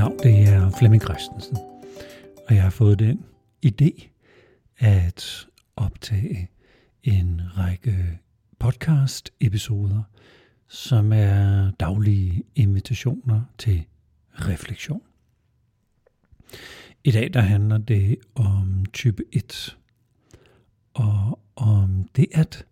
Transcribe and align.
navn 0.00 0.18
det 0.18 0.48
er 0.48 0.70
Flemming 0.70 1.02
Christensen, 1.02 1.56
og 2.48 2.54
jeg 2.54 2.62
har 2.62 2.70
fået 2.70 2.98
den 2.98 3.24
idé 3.66 4.08
at 4.78 5.46
optage 5.76 6.50
en 7.02 7.40
række 7.56 8.18
podcast-episoder, 8.58 10.02
som 10.68 11.12
er 11.12 11.70
daglige 11.70 12.42
invitationer 12.54 13.42
til 13.58 13.84
refleksion. 14.32 15.02
I 17.04 17.10
dag 17.10 17.34
der 17.34 17.40
handler 17.40 17.78
det 17.78 18.16
om 18.34 18.84
type 18.92 19.22
1, 19.32 19.78
og 20.94 21.38
om 21.56 22.08
det 22.16 22.26
at, 22.32 22.66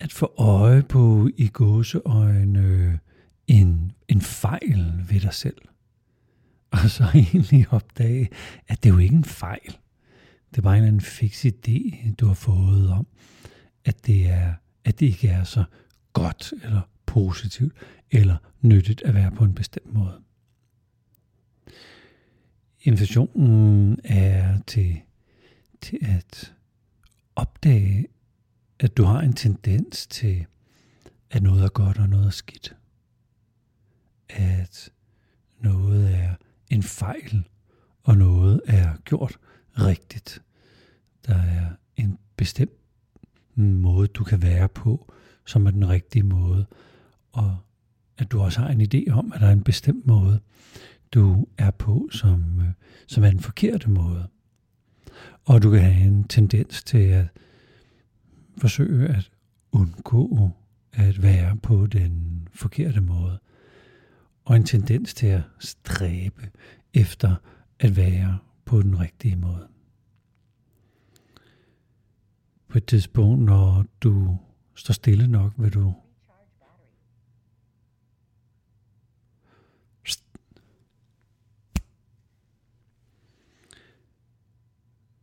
at 0.00 0.12
få 0.12 0.34
øje 0.38 0.82
på 0.82 1.28
i 1.36 1.48
gåseøjne 1.48 2.98
en, 3.46 3.92
en 4.08 4.20
fejl 4.20 5.04
ved 5.08 5.20
dig 5.20 5.34
selv. 5.34 5.69
Og 6.70 6.90
så 6.90 7.04
egentlig 7.14 7.66
opdage, 7.70 8.28
at 8.68 8.82
det 8.82 8.88
er 8.88 8.94
jo 8.94 8.98
ikke 8.98 9.16
en 9.16 9.24
fejl. 9.24 9.76
Det 10.50 10.58
er 10.58 10.62
bare 10.62 10.74
en 10.76 10.82
eller 10.82 10.88
anden 10.88 11.00
fix 11.00 11.44
idé, 11.44 12.12
du 12.14 12.26
har 12.26 12.34
fået 12.34 12.90
om, 12.90 13.06
at 13.84 14.06
det, 14.06 14.28
er, 14.28 14.54
at 14.84 15.00
det 15.00 15.06
ikke 15.06 15.28
er 15.28 15.44
så 15.44 15.64
godt 16.12 16.52
eller 16.62 16.80
positivt 17.06 17.74
eller 18.10 18.36
nyttigt 18.60 19.02
at 19.02 19.14
være 19.14 19.30
på 19.30 19.44
en 19.44 19.54
bestemt 19.54 19.94
måde. 19.94 20.20
Invitationen 22.82 24.00
er 24.04 24.58
til, 24.66 25.00
til 25.80 25.98
at 26.02 26.54
opdage, 27.36 28.06
at 28.80 28.96
du 28.96 29.04
har 29.04 29.20
en 29.20 29.32
tendens 29.32 30.06
til, 30.06 30.46
at 31.30 31.42
noget 31.42 31.64
er 31.64 31.68
godt 31.68 31.98
og 31.98 32.08
noget 32.08 32.26
er 32.26 32.30
skidt. 32.30 32.76
At 34.28 34.90
noget 35.60 36.14
er 36.14 36.34
en 36.70 36.82
fejl, 36.82 37.48
og 38.02 38.16
noget 38.16 38.60
er 38.66 38.96
gjort 39.04 39.38
rigtigt. 39.72 40.42
Der 41.26 41.34
er 41.36 41.66
en 41.96 42.18
bestemt 42.36 42.72
måde, 43.54 44.08
du 44.08 44.24
kan 44.24 44.42
være 44.42 44.68
på, 44.68 45.12
som 45.46 45.66
er 45.66 45.70
den 45.70 45.88
rigtige 45.88 46.22
måde, 46.22 46.66
og 47.32 47.56
at 48.18 48.30
du 48.30 48.40
også 48.40 48.60
har 48.60 48.68
en 48.68 48.80
idé 48.80 49.12
om, 49.12 49.32
at 49.32 49.40
der 49.40 49.46
er 49.46 49.52
en 49.52 49.64
bestemt 49.64 50.06
måde, 50.06 50.40
du 51.14 51.46
er 51.58 51.70
på, 51.70 52.08
som, 52.12 52.60
øh, 52.60 52.72
som 53.06 53.24
er 53.24 53.30
den 53.30 53.40
forkerte 53.40 53.90
måde. 53.90 54.28
Og 55.44 55.62
du 55.62 55.70
kan 55.70 55.80
have 55.80 56.06
en 56.06 56.24
tendens 56.24 56.84
til 56.84 56.98
at 56.98 57.26
forsøge 58.58 59.08
at 59.08 59.30
undgå 59.72 60.50
at 60.92 61.22
være 61.22 61.56
på 61.56 61.86
den 61.86 62.48
forkerte 62.52 63.00
måde. 63.00 63.38
Og 64.44 64.56
en 64.56 64.64
tendens 64.64 65.14
til 65.14 65.26
at 65.26 65.42
stræbe 65.58 66.50
efter 66.94 67.36
at 67.78 67.96
være 67.96 68.38
på 68.64 68.82
den 68.82 69.00
rigtige 69.00 69.36
måde. 69.36 69.68
På 72.68 72.78
et 72.78 72.86
tidspunkt, 72.86 73.44
når 73.44 73.84
du 74.00 74.36
står 74.74 74.92
stille 74.92 75.28
nok, 75.28 75.52
vil 75.56 75.74
du 75.74 75.94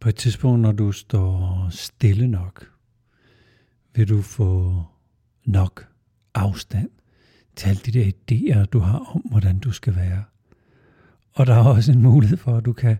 På 0.00 0.08
et 0.08 0.16
tidspunkt, 0.16 0.60
når 0.60 0.72
du 0.72 0.92
står 0.92 1.68
stille 1.70 2.28
nok, 2.28 2.72
vil 3.94 4.08
du 4.08 4.22
få 4.22 4.84
nok 5.44 5.92
afstand 6.34 6.90
til 7.58 7.68
alle 7.68 7.80
de 7.86 7.92
der 7.92 8.04
idéer, 8.12 8.64
du 8.64 8.78
har 8.78 8.98
om, 8.98 9.20
hvordan 9.20 9.58
du 9.58 9.72
skal 9.72 9.96
være. 9.96 10.24
Og 11.32 11.46
der 11.46 11.54
er 11.54 11.64
også 11.64 11.92
en 11.92 12.02
mulighed 12.02 12.36
for, 12.36 12.56
at 12.56 12.64
du 12.64 12.72
kan 12.72 12.96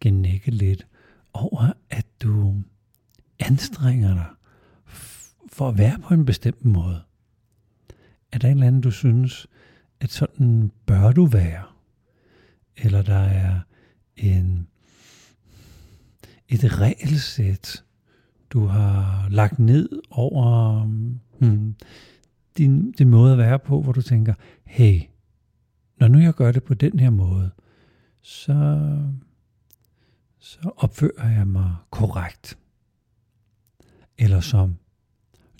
genække 0.00 0.50
lidt 0.50 0.86
over, 1.32 1.72
at 1.90 2.06
du 2.22 2.54
anstrenger 3.38 4.14
dig 4.14 4.26
for 5.52 5.68
at 5.68 5.78
være 5.78 5.98
på 5.98 6.14
en 6.14 6.24
bestemt 6.24 6.64
måde. 6.64 7.02
Er 8.32 8.38
der 8.38 8.48
en 8.48 8.54
eller 8.54 8.66
anden, 8.66 8.80
du 8.80 8.90
synes, 8.90 9.46
at 10.00 10.10
sådan 10.10 10.72
bør 10.86 11.12
du 11.12 11.26
være? 11.26 11.62
Eller 12.76 13.02
der 13.02 13.18
er 13.18 13.60
en, 14.16 14.68
et 16.48 16.80
regelsæt, 16.80 17.84
du 18.50 18.66
har 18.66 19.28
lagt 19.30 19.58
ned 19.58 19.88
over 20.10 20.82
hmm, 21.38 21.74
din, 22.58 22.92
din 22.92 23.08
måde 23.08 23.32
at 23.32 23.38
være 23.38 23.58
på, 23.58 23.82
hvor 23.82 23.92
du 23.92 24.02
tænker, 24.02 24.34
hey, 24.64 25.00
når 25.96 26.08
nu 26.08 26.18
jeg 26.18 26.34
gør 26.34 26.52
det 26.52 26.64
på 26.64 26.74
den 26.74 26.98
her 26.98 27.10
måde, 27.10 27.50
så, 28.20 28.88
så 30.38 30.72
opfører 30.76 31.30
jeg 31.30 31.46
mig 31.46 31.76
korrekt. 31.90 32.58
Eller 34.18 34.40
som 34.40 34.76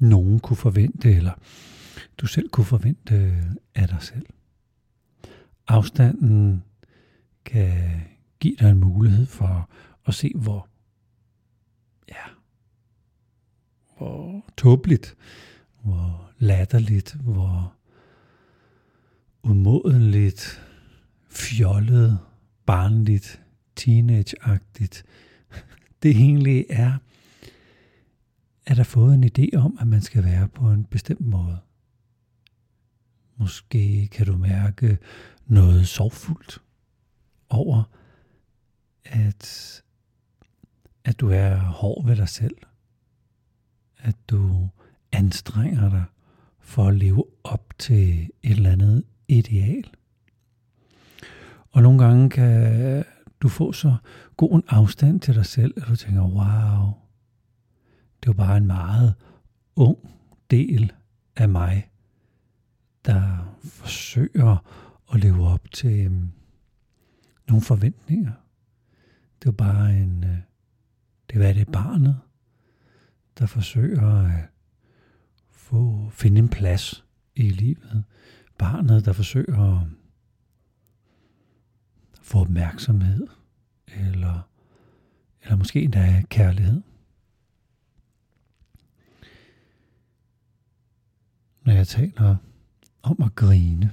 nogen 0.01 0.41
kunne 0.41 0.57
forvente, 0.57 1.15
eller 1.15 1.33
du 2.19 2.27
selv 2.27 2.49
kunne 2.49 2.65
forvente 2.65 3.15
af 3.75 3.89
dig 3.89 4.03
selv. 4.03 4.27
Afstanden 5.69 6.65
kan 7.45 8.01
give 8.41 8.57
dig 8.61 8.71
en 8.71 8.81
mulighed 8.81 9.27
for 9.27 9.71
at 10.07 10.15
se, 10.15 10.33
hvor, 10.35 10.69
ja, 12.09 12.25
hvor 13.97 14.45
tåbeligt, 14.57 15.17
hvor 15.83 16.28
latterligt, 16.39 17.15
hvor 17.15 17.75
umådenligt, 19.43 20.63
fjollet, 21.31 22.19
barnligt, 22.67 23.43
teenageagtigt 23.77 25.05
det 26.03 26.11
egentlig 26.11 26.67
er, 26.69 26.99
at 28.67 28.77
der 28.77 28.83
fået 28.83 29.15
en 29.15 29.25
idé 29.25 29.57
om, 29.57 29.79
at 29.81 29.87
man 29.87 30.03
skal 30.03 30.25
være 30.25 30.49
på 30.49 30.71
en 30.71 30.85
bestemt 30.85 31.27
måde. 31.27 31.59
Måske 33.37 34.09
kan 34.09 34.27
du 34.27 34.37
mærke 34.37 34.99
noget 35.47 35.89
sorgfuldt 35.89 36.63
over, 37.49 37.83
at, 39.05 39.83
at 41.05 41.21
du 41.21 41.31
er 41.31 41.57
hård 41.57 42.07
ved 42.07 42.17
dig 42.17 42.29
selv. 42.29 42.57
At 43.99 44.17
du 44.29 44.69
anstrenger 45.13 45.91
dig 45.91 46.05
for 46.69 46.89
at 46.89 46.95
leve 46.95 47.25
op 47.45 47.75
til 47.79 48.31
et 48.43 48.51
eller 48.51 48.71
andet 48.71 49.05
ideal. 49.29 49.91
Og 51.71 51.83
nogle 51.83 52.05
gange 52.05 52.31
kan 52.31 53.05
du 53.41 53.49
få 53.49 53.73
så 53.73 53.97
god 54.37 54.55
en 54.55 54.63
afstand 54.69 55.21
til 55.21 55.35
dig 55.35 55.47
selv, 55.47 55.75
at 55.77 55.89
du 55.89 55.97
tænker, 55.97 56.23
wow, 56.23 56.93
det 58.23 58.27
var 58.27 58.33
bare 58.33 58.57
en 58.57 58.67
meget 58.67 59.15
ung 59.77 59.99
del 60.51 60.93
af 61.37 61.49
mig, 61.49 61.91
der 63.05 63.55
forsøger 63.63 64.57
at 65.13 65.21
leve 65.21 65.49
op 65.49 65.73
til 65.73 66.07
øhm, 66.07 66.29
nogle 67.49 67.63
forventninger. 67.63 68.33
Det 69.43 69.47
var 69.47 69.53
bare 69.53 69.97
en, 69.97 70.25
øh, 70.25 70.39
det 71.31 71.41
var 71.41 71.53
det 71.53 71.69
barnet, 71.69 72.21
der 73.39 73.47
forsøger 73.47 74.25
at 74.25 74.58
få, 75.69 76.11
finde 76.11 76.39
en 76.39 76.49
plads 76.49 77.05
i 77.35 77.51
livet. 77.51 78.05
Barnet, 78.59 79.05
der 79.05 79.13
forsøger 79.13 79.81
at 79.81 79.87
få 82.23 82.41
opmærksomhed, 82.41 83.27
eller, 83.87 84.49
eller 85.43 85.57
måske 85.57 85.83
endda 85.83 86.23
kærlighed. 86.29 86.83
Når 91.63 91.73
jeg 91.73 91.87
taler 91.87 92.37
om 93.03 93.23
at 93.23 93.35
grine, 93.35 93.93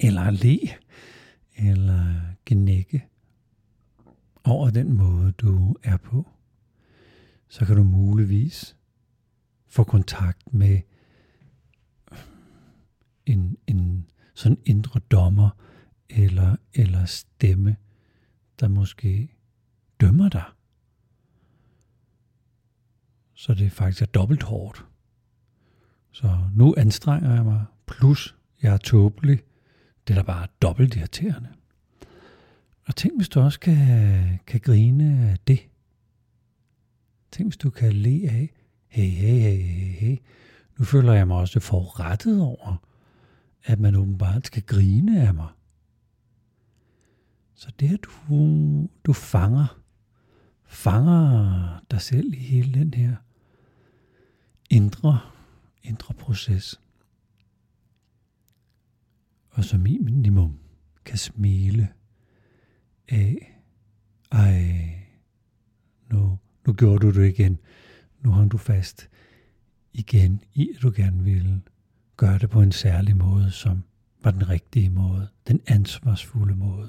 eller 0.00 0.22
at 0.22 0.34
le, 0.44 0.58
eller 1.56 2.20
genække 2.46 3.06
over 4.44 4.70
den 4.70 4.92
måde, 4.92 5.32
du 5.32 5.76
er 5.82 5.96
på, 5.96 6.28
så 7.48 7.66
kan 7.66 7.76
du 7.76 7.84
muligvis 7.84 8.77
få 9.68 9.84
kontakt 9.84 10.54
med 10.54 10.80
en, 13.26 13.56
en 13.66 14.10
sådan 14.34 14.58
indre 14.64 15.00
dommer, 15.10 15.50
eller, 16.10 16.56
eller 16.74 17.04
stemme, 17.04 17.76
der 18.60 18.68
måske 18.68 19.34
dømmer 20.00 20.28
dig. 20.28 20.44
Så 23.34 23.54
det 23.54 23.72
faktisk 23.72 24.02
er 24.02 24.06
dobbelt 24.06 24.42
hårdt. 24.42 24.84
Så 26.10 26.38
nu 26.54 26.74
anstrenger 26.76 27.34
jeg 27.34 27.44
mig, 27.44 27.64
plus 27.86 28.36
jeg 28.62 28.72
er 28.72 28.76
tåbelig. 28.76 29.40
Det 30.08 30.14
er 30.14 30.18
da 30.18 30.26
bare 30.26 30.46
dobbelt 30.62 30.96
irriterende. 30.96 31.48
Og 32.86 32.96
tænk, 32.96 33.16
hvis 33.16 33.28
du 33.28 33.40
også 33.40 33.60
kan, 33.60 34.38
kan 34.46 34.60
grine 34.60 35.30
af 35.30 35.38
det. 35.46 35.68
Tænk, 37.32 37.48
hvis 37.48 37.56
du 37.56 37.70
kan 37.70 37.92
le 37.92 38.30
af, 38.30 38.57
hey, 38.88 39.08
hey, 39.08 39.38
hey, 39.38 39.56
hey, 39.56 39.92
hey. 39.92 40.16
Nu 40.78 40.84
føler 40.84 41.12
jeg 41.12 41.26
mig 41.26 41.36
også 41.36 41.60
forrettet 41.60 42.42
over, 42.42 42.76
at 43.64 43.80
man 43.80 43.94
åbenbart 43.94 44.46
skal 44.46 44.62
grine 44.62 45.20
af 45.20 45.34
mig. 45.34 45.48
Så 47.54 47.72
det 47.80 47.94
at 47.94 48.00
du, 48.02 48.88
du 49.04 49.12
fanger, 49.12 49.80
fanger 50.64 51.80
dig 51.90 52.00
selv 52.00 52.34
i 52.34 52.36
hele 52.36 52.74
den 52.74 52.94
her 52.94 53.16
indre, 54.70 55.20
indre 55.82 56.14
proces. 56.14 56.80
Og 59.50 59.64
som 59.64 59.80
minimum 59.80 60.58
kan 61.04 61.18
smile 61.18 61.88
af, 63.08 63.60
ej, 64.32 64.88
nu, 66.10 66.38
nu 66.66 66.72
gjorde 66.72 66.98
du 66.98 67.20
det 67.20 67.28
igen. 67.28 67.58
Nu 68.20 68.30
hang 68.30 68.52
du 68.52 68.56
fast 68.58 69.08
igen 69.92 70.42
i, 70.54 70.70
at 70.76 70.82
du 70.82 70.92
gerne 70.96 71.24
ville 71.24 71.62
gøre 72.16 72.38
det 72.38 72.50
på 72.50 72.62
en 72.62 72.72
særlig 72.72 73.16
måde, 73.16 73.50
som 73.50 73.82
var 74.24 74.30
den 74.30 74.48
rigtige 74.48 74.90
måde, 74.90 75.28
den 75.48 75.60
ansvarsfulde 75.66 76.54
måde, 76.54 76.88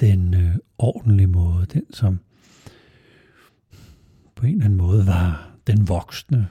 den 0.00 0.34
øh, 0.34 0.56
ordentlige 0.78 1.26
måde, 1.26 1.66
den 1.66 1.92
som 1.92 2.20
på 4.34 4.46
en 4.46 4.52
eller 4.52 4.64
anden 4.64 4.78
måde 4.78 5.06
var 5.06 5.56
den 5.66 5.88
voksne 5.88 6.48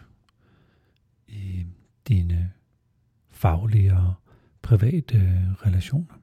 i 1.27 1.65
dine 2.07 2.51
faglige 3.29 3.97
og 3.97 4.13
private 4.61 5.47
relationer. 5.65 6.21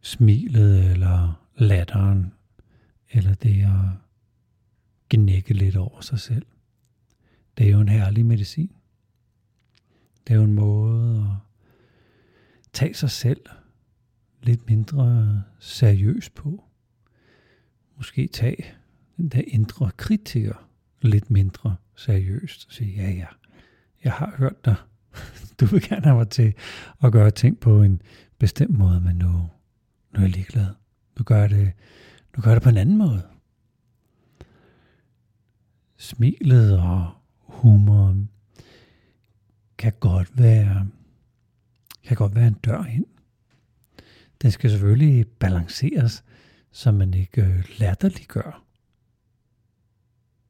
Smilet 0.00 0.90
eller 0.90 1.46
latteren, 1.56 2.32
eller 3.10 3.34
det 3.34 3.62
at 3.62 4.01
gnække 5.12 5.54
lidt 5.54 5.76
over 5.76 6.00
sig 6.00 6.18
selv. 6.18 6.46
Det 7.58 7.66
er 7.66 7.70
jo 7.70 7.80
en 7.80 7.88
herlig 7.88 8.26
medicin. 8.26 8.72
Det 10.26 10.34
er 10.34 10.38
jo 10.38 10.44
en 10.44 10.54
måde 10.54 11.20
at 11.20 11.52
tage 12.72 12.94
sig 12.94 13.10
selv 13.10 13.40
lidt 14.42 14.66
mindre 14.66 15.42
seriøst 15.58 16.34
på. 16.34 16.64
Måske 17.96 18.26
tage 18.26 18.64
den 19.16 19.28
der 19.28 19.42
indre 19.46 19.90
kritiker 19.96 20.68
lidt 21.00 21.30
mindre 21.30 21.76
seriøst 21.96 22.66
og 22.66 22.72
sige, 22.72 23.02
ja 23.02 23.10
ja, 23.10 23.26
jeg 24.04 24.12
har 24.12 24.34
hørt 24.38 24.64
dig. 24.64 24.74
Du 25.60 25.66
vil 25.66 25.88
gerne 25.88 26.04
have 26.04 26.16
mig 26.16 26.28
til 26.28 26.54
at 27.02 27.12
gøre 27.12 27.30
ting 27.30 27.60
på 27.60 27.82
en 27.82 28.02
bestemt 28.38 28.78
måde, 28.78 29.00
men 29.00 29.16
nu, 29.16 29.28
nu 29.28 29.48
er 30.12 30.20
jeg 30.20 30.30
ligeglad. 30.30 30.66
Nu 31.18 31.24
gør 31.24 31.40
jeg 31.40 31.50
det, 31.50 31.72
nu 32.36 32.42
gør 32.42 32.50
jeg 32.50 32.56
det 32.56 32.62
på 32.62 32.68
en 32.68 32.76
anden 32.76 32.96
måde. 32.96 33.22
Smilet 36.02 36.78
og 36.78 37.10
humoren 37.38 38.30
kan 39.78 39.92
godt 40.00 40.38
være 40.38 40.88
kan 42.04 42.16
godt 42.16 42.34
være 42.34 42.46
en 42.46 42.54
dør 42.54 42.84
ind. 42.84 43.06
Den 44.42 44.50
skal 44.50 44.70
selvfølgelig 44.70 45.26
balanceres, 45.28 46.24
så 46.70 46.92
man 46.92 47.14
ikke 47.14 47.42
øh, 47.42 47.64
latterliggør 47.78 48.64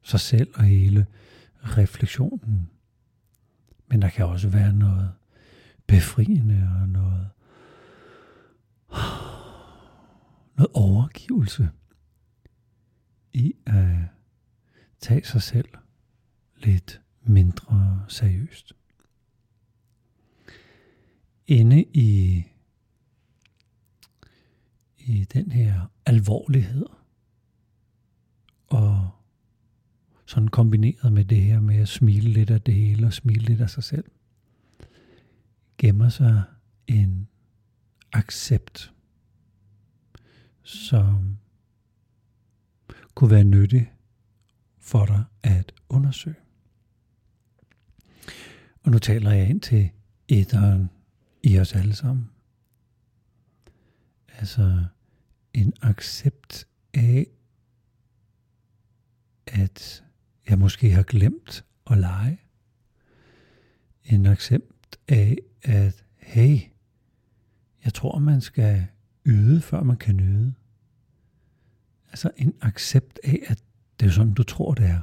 sig 0.03 0.19
selv 0.19 0.51
og 0.55 0.63
hele 0.63 1.05
refleksionen. 1.63 2.69
Men 3.87 4.01
der 4.01 4.09
kan 4.09 4.25
også 4.25 4.49
være 4.49 4.73
noget 4.73 5.11
befriende 5.87 6.69
og 6.81 6.89
noget, 6.89 7.29
noget 10.55 10.71
overgivelse 10.73 11.69
i 13.33 13.53
at 13.65 14.13
tage 15.03 15.25
sig 15.25 15.41
selv 15.41 15.69
lidt 16.57 17.01
mindre 17.21 18.05
seriøst. 18.07 18.73
Inde 21.47 21.83
i, 21.83 22.43
i 24.97 25.23
den 25.33 25.51
her 25.51 25.91
alvorlighed 26.05 26.85
og 28.67 29.09
sådan 30.25 30.47
kombineret 30.47 31.13
med 31.13 31.25
det 31.25 31.41
her 31.41 31.59
med 31.59 31.75
at 31.75 31.87
smile 31.87 32.29
lidt 32.29 32.49
af 32.49 32.61
det 32.61 32.73
hele 32.73 33.07
og 33.07 33.13
smile 33.13 33.45
lidt 33.45 33.61
af 33.61 33.69
sig 33.69 33.83
selv, 33.83 34.05
gemmer 35.77 36.09
sig 36.09 36.43
en 36.87 37.27
accept, 38.13 38.93
som 40.63 41.37
kunne 43.15 43.31
være 43.31 43.43
nyttig 43.43 43.92
for 44.83 45.05
dig 45.05 45.23
at 45.43 45.73
undersøge. 45.89 46.35
Og 48.83 48.91
nu 48.91 48.99
taler 48.99 49.31
jeg 49.31 49.49
ind 49.49 49.61
til 49.61 49.89
etteren 50.27 50.89
i 51.43 51.59
os 51.59 51.73
alle 51.73 51.95
sammen. 51.95 52.29
Altså 54.27 54.85
en 55.53 55.73
accept 55.81 56.67
af, 56.93 57.27
at 59.47 60.03
jeg 60.49 60.59
måske 60.59 60.91
har 60.91 61.03
glemt 61.03 61.65
at 61.91 61.97
lege. 61.97 62.39
En 64.03 64.25
accept 64.25 64.97
af, 65.07 65.37
at 65.61 66.05
hey, 66.17 66.59
jeg 67.83 67.93
tror, 67.93 68.19
man 68.19 68.41
skal 68.41 68.87
yde, 69.25 69.61
før 69.61 69.83
man 69.83 69.97
kan 69.97 70.15
nyde. 70.15 70.53
Altså 72.09 72.31
en 72.37 72.55
accept 72.61 73.19
af, 73.23 73.39
at 73.47 73.63
det 74.03 74.09
er 74.09 74.13
sådan, 74.13 74.33
du 74.33 74.43
tror, 74.43 74.73
det 74.73 74.85
er. 74.85 75.01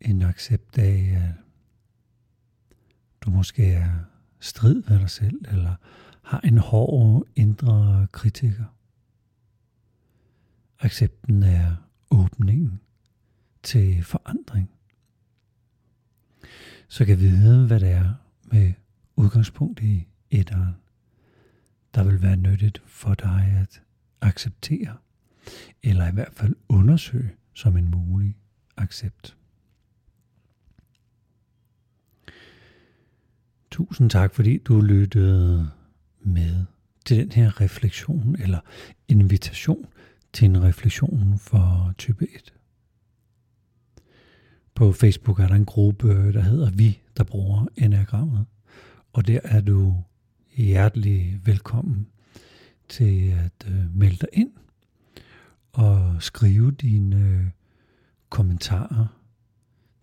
En 0.00 0.22
accept 0.22 0.78
af, 0.78 1.22
at 1.22 1.34
du 3.20 3.30
måske 3.30 3.72
er 3.72 3.98
strid 4.40 4.82
med 4.88 4.98
dig 4.98 5.10
selv, 5.10 5.44
eller 5.48 5.74
har 6.22 6.40
en 6.40 6.58
hård 6.58 7.26
indre 7.36 8.06
kritiker. 8.12 8.64
Accepten 10.78 11.42
er 11.42 11.76
åbningen 12.10 12.80
til 13.62 14.04
forandring. 14.04 14.70
Så 16.88 17.04
kan 17.04 17.20
vi 17.20 17.26
vide, 17.26 17.66
hvad 17.66 17.80
det 17.80 17.90
er 17.90 18.14
med 18.44 18.72
udgangspunkt 19.16 19.80
i 19.80 20.08
etteren, 20.30 20.76
der 21.94 22.04
vil 22.04 22.22
være 22.22 22.36
nyttigt 22.36 22.82
for 22.86 23.14
dig 23.14 23.58
at 23.60 23.82
acceptere, 24.20 24.96
eller 25.82 26.08
i 26.08 26.12
hvert 26.12 26.32
fald 26.34 26.54
undersøge 26.68 27.30
som 27.54 27.76
en 27.76 27.90
mulig 27.90 28.36
accept. 28.76 29.36
Tusind 33.70 34.10
tak, 34.10 34.34
fordi 34.34 34.58
du 34.58 34.80
lyttede 34.80 35.70
med 36.20 36.64
til 37.04 37.16
den 37.16 37.32
her 37.32 37.60
refleksion 37.60 38.36
eller 38.38 38.60
invitation 39.08 39.86
til 40.32 40.44
en 40.44 40.62
refleksion 40.62 41.38
for 41.38 41.94
type 41.98 42.26
1. 42.34 42.54
På 44.74 44.92
Facebook 44.92 45.40
er 45.40 45.46
der 45.46 45.54
en 45.54 45.64
gruppe, 45.64 46.32
der 46.32 46.40
hedder 46.40 46.70
Vi, 46.70 47.00
der 47.16 47.24
bruger 47.24 47.66
enagrammet. 47.76 48.46
Og 49.12 49.26
der 49.26 49.40
er 49.44 49.60
du 49.60 49.94
hjertelig 50.56 51.40
velkommen 51.44 52.06
til 52.88 53.30
at 53.30 53.68
øh, 53.70 53.96
melde 53.96 54.16
dig 54.16 54.28
ind 54.32 54.50
at 55.78 56.22
skrive 56.22 56.72
dine 56.72 57.16
øh, 57.16 57.46
kommentarer, 58.28 59.06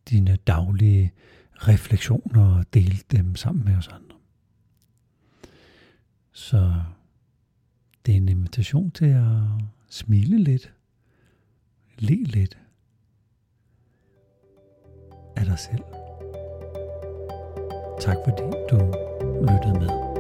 dine 0.10 0.36
daglige 0.48 1.14
refleksioner 1.56 2.58
og 2.58 2.66
dele 2.74 2.98
dem 3.12 3.36
sammen 3.36 3.66
med 3.66 3.78
os 3.78 3.88
andre. 3.88 4.18
Så 6.32 6.74
det 8.06 8.12
er 8.12 8.18
en 8.18 8.30
invitation 8.30 8.92
til 8.92 9.06
at 9.06 9.24
smile 9.90 10.44
lidt, 10.44 10.74
le 11.98 12.24
lidt 12.24 12.58
af 15.36 15.46
dig 15.46 15.60
selv. 15.60 15.84
Tak 18.00 18.18
fordi 18.26 18.44
du 18.70 18.78
lyttede 19.42 19.80
med. 19.80 20.13